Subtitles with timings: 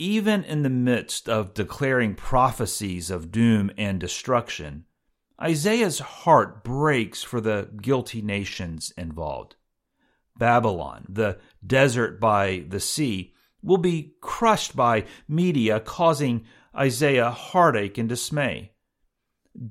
[0.00, 4.86] even in the midst of declaring prophecies of doom and destruction,
[5.40, 9.56] Isaiah's heart breaks for the guilty nations involved.
[10.38, 18.08] Babylon, the desert by the sea, will be crushed by Media, causing Isaiah heartache and
[18.08, 18.72] dismay.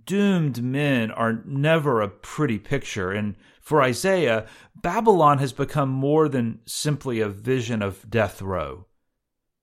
[0.05, 6.59] Doomed men are never a pretty picture, and for Isaiah, Babylon has become more than
[6.67, 8.85] simply a vision of death row.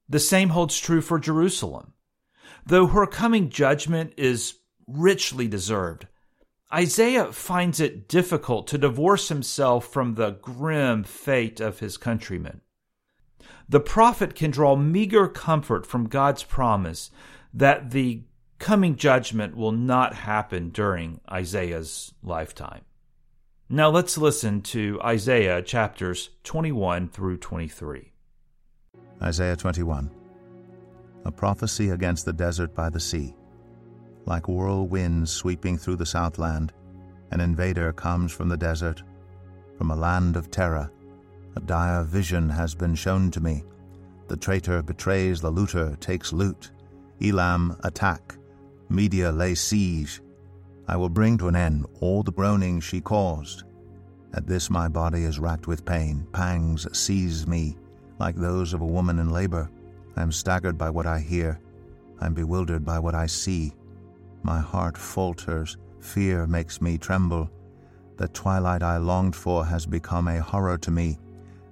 [0.09, 1.93] The same holds true for Jerusalem.
[2.65, 4.55] Though her coming judgment is
[4.87, 6.07] richly deserved,
[6.73, 12.61] Isaiah finds it difficult to divorce himself from the grim fate of his countrymen.
[13.69, 17.11] The prophet can draw meager comfort from God's promise
[17.55, 18.23] that the
[18.59, 22.83] coming judgment will not happen during Isaiah's lifetime.
[23.69, 28.13] Now let's listen to Isaiah chapters 21 through 23.
[29.23, 30.11] Isaiah 21.
[31.25, 33.35] A prophecy against the desert by the sea.
[34.27, 36.75] Like whirlwinds sweeping through the southland,
[37.31, 39.03] an invader comes from the desert,
[39.79, 40.91] from a land of terror.
[41.57, 43.65] A dire vision has been shown to me.
[44.29, 46.71] The traitor betrays the looter, takes loot.
[47.23, 48.37] Elam attack.
[48.91, 50.21] Media lay siege.
[50.89, 53.65] I will bring to an end all the groaning she caused.
[54.35, 57.79] At this my body is racked with pain, pangs seize me
[58.19, 59.71] like those of a woman in labor.
[60.17, 61.61] I am staggered by what I hear.
[62.21, 63.73] I am bewildered by what I see.
[64.43, 65.77] My heart falters.
[66.01, 67.51] Fear makes me tremble.
[68.17, 71.19] The twilight I longed for has become a horror to me.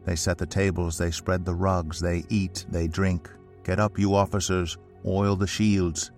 [0.04, 3.30] They set the tables, they spread the rugs, they eat, they drink.
[3.62, 6.10] Get up, you officers, oil the shields.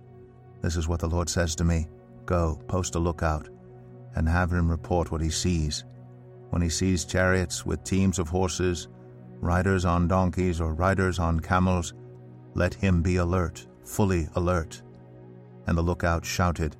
[0.61, 1.87] This is what the Lord says to me
[2.25, 3.47] Go, post a lookout,
[4.15, 5.85] and have him report what he sees.
[6.49, 8.89] When he sees chariots with teams of horses,
[9.39, 11.93] riders on donkeys or riders on camels,
[12.53, 14.81] let him be alert, fully alert.
[15.67, 16.75] And the lookout shouted,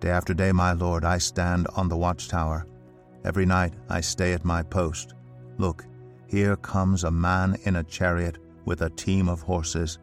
[0.00, 2.66] Day after day, my lord, I stand on the watchtower.
[3.24, 5.14] Every night I stay at my post.
[5.58, 5.86] Look,
[6.28, 9.98] here comes a man in a chariot with a team of horses,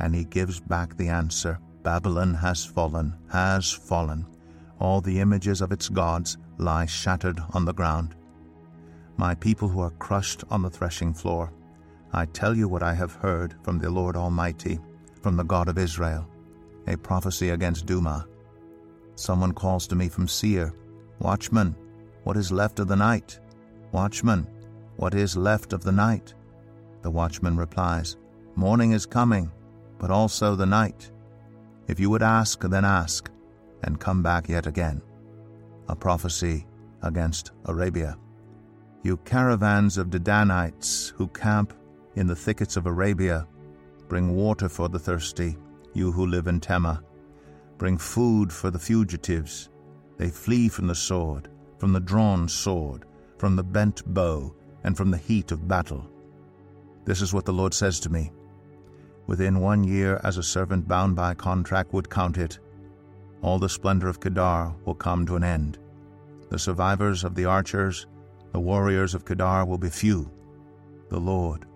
[0.00, 4.26] and he gives back the answer Babylon has fallen, has fallen.
[4.80, 8.14] All the images of its gods lie shattered on the ground
[9.18, 11.52] my people who are crushed on the threshing floor.
[12.12, 14.78] I tell you what I have heard from the Lord Almighty,
[15.20, 16.26] from the God of Israel,
[16.86, 18.26] a prophecy against Duma.
[19.16, 20.72] Someone calls to me from Seir,
[21.18, 21.74] Watchman,
[22.22, 23.40] what is left of the night?
[23.90, 24.46] Watchman,
[24.96, 26.34] what is left of the night?
[27.02, 28.16] The watchman replies,
[28.54, 29.50] Morning is coming,
[29.98, 31.10] but also the night.
[31.88, 33.30] If you would ask, then ask,
[33.82, 35.02] and come back yet again.
[35.88, 36.66] A prophecy
[37.02, 38.16] against Arabia.
[39.08, 41.72] You caravans of Dedanites who camp
[42.16, 43.48] in the thickets of Arabia,
[44.06, 45.56] bring water for the thirsty,
[45.94, 47.02] you who live in Tema.
[47.78, 49.70] Bring food for the fugitives.
[50.18, 51.48] They flee from the sword,
[51.78, 53.06] from the drawn sword,
[53.38, 54.54] from the bent bow,
[54.84, 56.06] and from the heat of battle.
[57.06, 58.30] This is what the Lord says to me.
[59.26, 62.58] Within one year, as a servant bound by contract would count it,
[63.40, 65.78] all the splendor of Kedar will come to an end.
[66.50, 68.06] The survivors of the archers,
[68.52, 70.30] the warriors of Kedar will be few.
[71.08, 71.66] The Lord,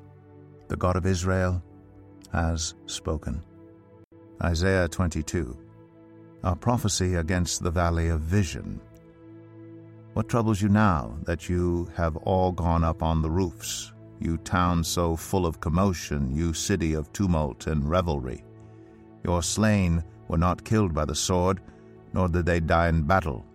[0.68, 1.62] the God of Israel,
[2.32, 3.42] has spoken.
[4.42, 5.56] Isaiah 22.
[6.44, 8.80] A prophecy against the valley of vision.
[10.14, 14.84] What troubles you now that you have all gone up on the roofs, you town
[14.84, 18.44] so full of commotion, you city of tumult and revelry?
[19.24, 21.60] Your slain were not killed by the sword,
[22.12, 23.46] nor did they die in battle.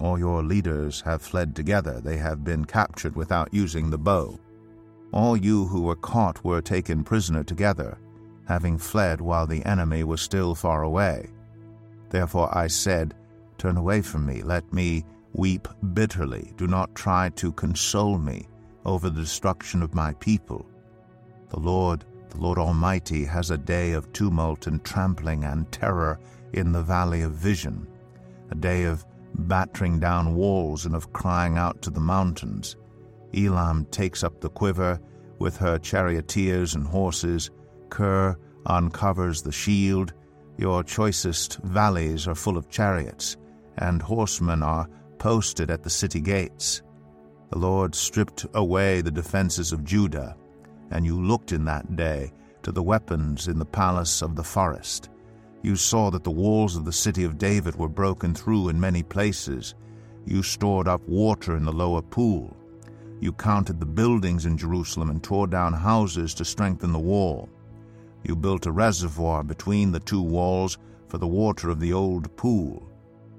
[0.00, 4.38] All your leaders have fled together, they have been captured without using the bow.
[5.12, 7.98] All you who were caught were taken prisoner together,
[8.46, 11.30] having fled while the enemy was still far away.
[12.10, 13.14] Therefore I said,
[13.58, 18.46] Turn away from me, let me weep bitterly, do not try to console me
[18.84, 20.64] over the destruction of my people.
[21.50, 26.20] The Lord, the Lord Almighty, has a day of tumult and trampling and terror
[26.52, 27.86] in the valley of vision,
[28.50, 29.04] a day of
[29.38, 32.76] battering down walls and of crying out to the mountains.
[33.34, 35.00] Elam takes up the quiver
[35.38, 37.50] with her charioteers and horses.
[37.90, 38.36] Kir
[38.66, 40.12] uncovers the shield.
[40.56, 43.36] Your choicest valleys are full of chariots,
[43.76, 44.88] and horsemen are
[45.18, 46.82] posted at the city gates.
[47.50, 50.36] The Lord stripped away the defenses of Judah,
[50.90, 52.32] and you looked in that day
[52.62, 55.10] to the weapons in the palace of the forest.
[55.62, 59.02] You saw that the walls of the city of David were broken through in many
[59.02, 59.74] places.
[60.24, 62.56] You stored up water in the lower pool.
[63.20, 67.48] You counted the buildings in Jerusalem and tore down houses to strengthen the wall.
[68.22, 70.78] You built a reservoir between the two walls
[71.08, 72.88] for the water of the old pool.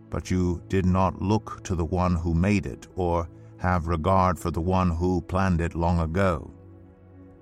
[0.09, 4.51] But you did not look to the one who made it, or have regard for
[4.51, 6.51] the one who planned it long ago.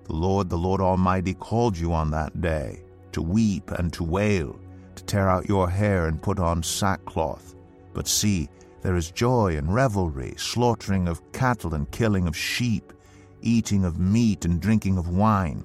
[0.04, 2.84] The Lord, the Lord Almighty, called you on that day
[3.14, 4.60] to weep and to wail,
[4.98, 7.56] to tear out your hair and put on sackcloth.
[7.94, 8.50] But see,
[8.82, 12.94] there is joy and revelry, slaughtering of cattle and killing of sheep,
[13.42, 15.64] eating of meat and drinking of wine.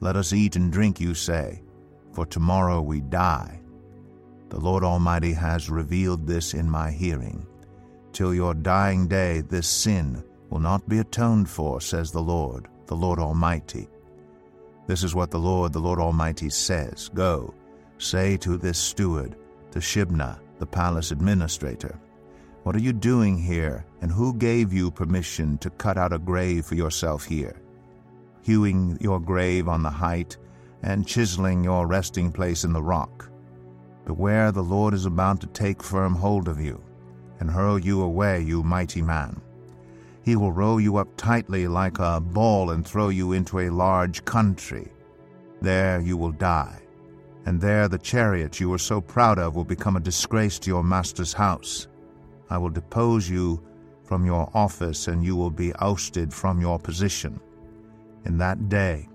[0.00, 1.62] Let us eat and drink, you say,
[2.12, 3.60] for tomorrow we die.
[4.48, 7.46] The Lord Almighty has revealed this in my hearing.
[8.12, 12.96] Till your dying day, this sin will not be atoned for, says the Lord, the
[12.96, 13.88] Lord Almighty.
[14.86, 17.54] This is what the Lord, the Lord Almighty says Go,
[18.02, 19.36] say to this steward,
[19.70, 21.98] to Shebna, the palace administrator,
[22.64, 26.66] What are you doing here, and who gave you permission to cut out a grave
[26.66, 27.56] for yourself here?
[28.42, 30.36] Hewing your grave on the height,
[30.82, 33.30] and chiseling your resting place in the rock.
[34.04, 36.82] Beware, the Lord is about to take firm hold of you
[37.38, 39.40] and hurl you away, you mighty man.
[40.24, 44.24] He will roll you up tightly like a ball and throw you into a large
[44.24, 44.92] country.
[45.60, 46.81] There you will die,
[47.46, 50.84] and there the chariot you were so proud of will become a disgrace to your
[50.84, 51.88] master's house.
[52.50, 53.62] I will depose you
[54.04, 57.40] from your office, and you will be ousted from your position.
[58.24, 59.08] In that day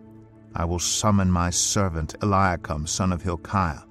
[0.56, 3.84] I will summon my servant Eliakim, son of Hilkiah.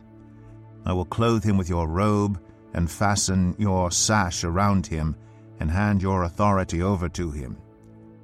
[0.85, 2.41] I will clothe him with your robe,
[2.75, 5.17] and fasten your sash around him,
[5.61, 7.57] and hand your authority over to him.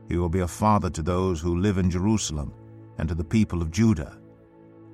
[0.08, 2.52] He will be a father to those who live in Jerusalem,
[2.98, 4.18] and to the people of Judah.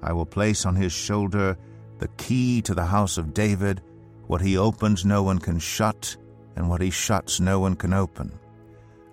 [0.03, 1.56] I will place on his shoulder
[1.99, 3.83] the key to the house of David.
[4.27, 6.17] What he opens no one can shut,
[6.56, 8.39] and what he shuts no one can open.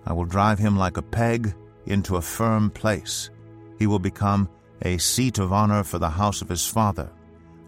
[0.06, 1.54] I will drive him like a peg
[1.86, 3.30] into a firm place.
[3.78, 4.48] He will become
[4.82, 7.10] a seat of honor for the house of his father.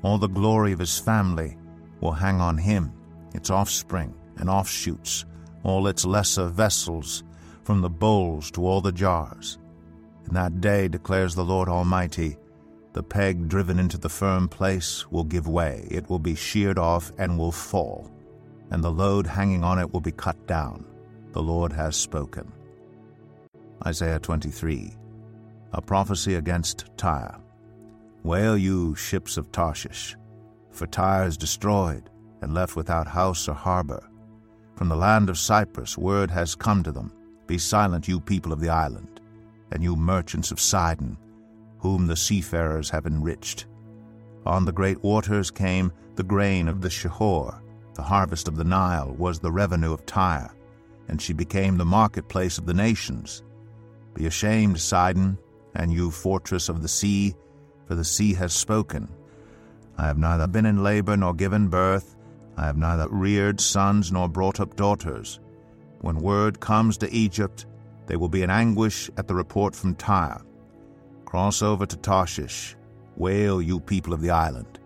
[0.03, 1.57] All the glory of his family
[2.01, 2.93] will hang on him,
[3.35, 5.25] its offspring and offshoots,
[5.65, 7.25] all its lesser vessels,
[7.65, 9.59] from the bowls to all the jars.
[10.27, 12.37] In that day, declares the Lord Almighty,
[12.99, 17.13] the peg driven into the firm place will give way, it will be sheared off
[17.17, 18.11] and will fall,
[18.73, 20.85] and the load hanging on it will be cut down.
[21.31, 22.51] The Lord has spoken.
[23.87, 24.97] Isaiah 23
[25.75, 27.39] A prophecy against Tyre.
[28.25, 30.17] Wail, you ships of Tarshish!
[30.73, 32.11] for Tyre is destroyed
[32.43, 34.11] and left without house or harbor.
[34.75, 37.13] From the land of Cyprus word has come to them
[37.47, 39.21] Be silent, you people of the island,
[39.71, 41.17] and you merchants of Sidon,
[41.79, 43.67] whom the seafarers have enriched.
[44.47, 47.61] On the great waters came the grain of the Shihor,
[47.95, 50.55] the harvest of the Nile was the revenue of Tyre,
[51.09, 53.43] and she became the marketplace of the nations.
[54.15, 55.39] Be ashamed, Sidon,
[55.75, 57.35] and you fortress of the sea,
[57.87, 59.09] for the sea has spoken,
[59.99, 62.15] I have neither been in labor nor given birth.
[62.57, 65.41] I have neither reared sons nor brought up daughters.
[66.03, 67.67] When word comes to Egypt,
[68.07, 70.41] they will be in anguish at the report from Tyre.
[71.29, 72.75] Cross over to Tarshish.
[73.17, 74.79] Wail, you people of the island.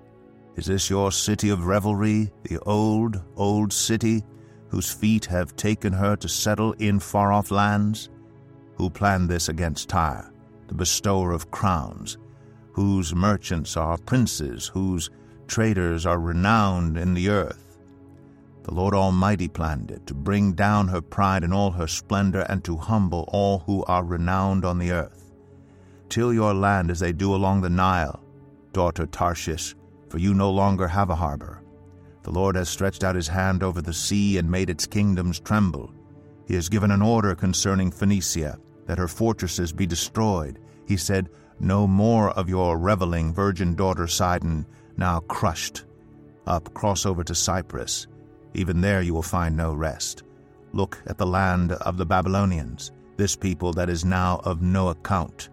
[0.57, 4.25] Is this your city of revelry, the old, old city,
[4.67, 8.11] whose feet have taken her to settle in far off lands?
[8.75, 10.33] Who planned this against Tyre,
[10.67, 12.19] the bestower of crowns,
[12.73, 15.11] whose merchants are princes, whose
[15.47, 17.79] traders are renowned in the earth.
[18.65, 22.65] The Lord Almighty planned it, to bring down her pride and all her splendor, and
[22.65, 25.22] to humble all who are renowned on the earth.
[26.13, 28.23] Till your land as they do along the Nile,
[28.75, 29.75] daughter Tarshish,
[30.11, 31.63] for you no longer have a harbor.
[32.23, 35.91] The Lord has stretched out his hand over the sea and made its kingdoms tremble.
[36.47, 40.59] He has given an order concerning Phoenicia, that her fortresses be destroyed.
[40.87, 44.67] He said, no more of your reveling virgin daughter Sidon,
[44.99, 45.87] now crushed.
[46.47, 48.07] Up, cross over to Cyprus.
[48.53, 50.25] Even there you will find no rest.
[50.75, 55.49] Look at the land of the Babylonians, this people that is now of no account.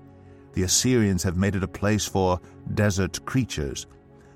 [0.53, 2.39] The Assyrians have made it a place for
[2.73, 3.87] desert creatures.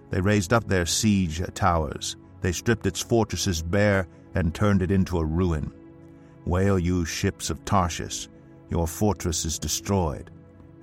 [0.10, 2.16] They raised up their siege towers.
[2.42, 5.74] They stripped its fortresses bare and turned it into a ruin.
[6.46, 8.28] Wail, you ships of Tarshish,
[8.70, 10.30] your fortress is destroyed.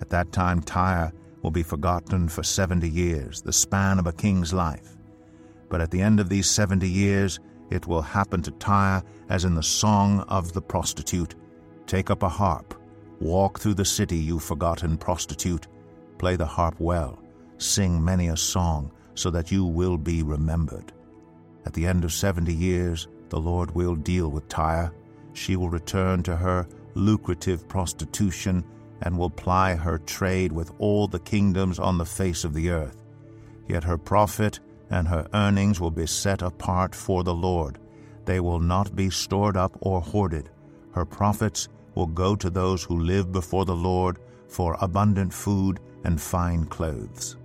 [0.00, 4.52] At that time Tyre will be forgotten for seventy years, the span of a king's
[4.52, 4.96] life.
[5.68, 9.54] But at the end of these seventy years, it will happen to Tyre as in
[9.54, 11.34] the song of the prostitute
[11.86, 12.74] Take up a harp,
[13.20, 15.66] walk through the city, you forgotten prostitute.
[16.18, 17.18] Play the harp well,
[17.58, 20.92] sing many a song, so that you will be remembered.
[21.66, 24.92] At the end of seventy years, the Lord will deal with Tyre.
[25.34, 28.64] She will return to her lucrative prostitution
[29.02, 33.02] and will ply her trade with all the kingdoms on the face of the earth.
[33.68, 34.60] Yet her profit
[34.90, 37.78] and her earnings will be set apart for the Lord.
[38.24, 40.50] They will not be stored up or hoarded.
[40.92, 44.18] Her profits will go to those who live before the Lord
[44.48, 47.36] for abundant food and fine clothes.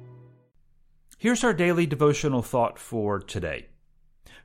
[1.18, 3.68] Here's our daily devotional thought for today.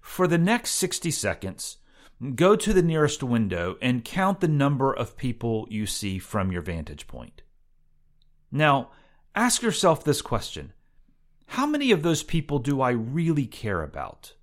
[0.01, 1.79] For the next 60 seconds,
[2.35, 6.63] go to the nearest window and count the number of people you see from your
[6.63, 7.43] vantage point.
[8.51, 8.91] Now,
[9.35, 10.73] ask yourself this question
[11.47, 14.35] How many of those people do I really care about?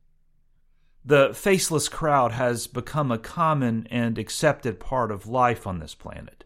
[1.07, 6.43] The faceless crowd has become a common and accepted part of life on this planet.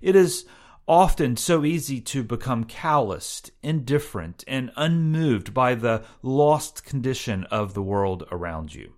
[0.00, 0.46] It is
[0.88, 7.82] often so easy to become calloused, indifferent, and unmoved by the lost condition of the
[7.82, 8.94] world around you.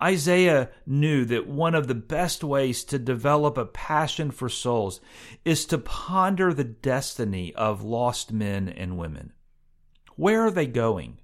[0.00, 5.00] Isaiah knew that one of the best ways to develop a passion for souls
[5.44, 9.32] is to ponder the destiny of lost men and women.
[10.14, 11.18] Where are they going?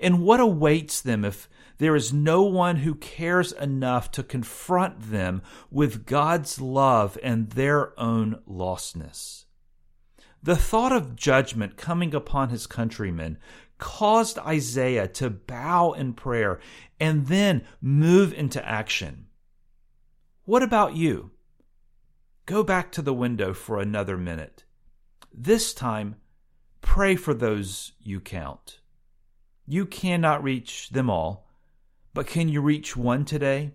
[0.00, 5.42] And what awaits them if there is no one who cares enough to confront them
[5.70, 9.44] with God's love and their own lostness?
[10.42, 13.38] The thought of judgment coming upon his countrymen
[13.78, 16.60] caused Isaiah to bow in prayer
[17.00, 19.26] and then move into action.
[20.44, 21.30] What about you?
[22.46, 24.64] Go back to the window for another minute.
[25.32, 26.16] This time,
[26.80, 28.80] pray for those you count.
[29.66, 31.48] You cannot reach them all,
[32.14, 33.72] but can you reach one today?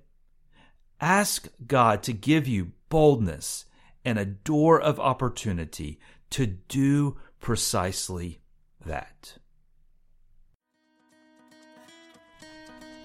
[1.00, 3.65] Ask God to give you boldness
[4.06, 6.00] and a door of opportunity
[6.32, 8.39] to do precisely
[8.86, 9.38] that.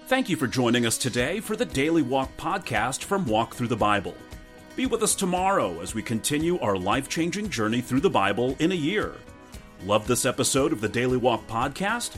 [0.07, 3.75] Thank you for joining us today for the Daily Walk podcast from Walk Thru the
[3.75, 4.15] Bible.
[4.75, 8.71] Be with us tomorrow as we continue our life changing journey through the Bible in
[8.71, 9.13] a year.
[9.85, 12.17] Love this episode of the Daily Walk podcast?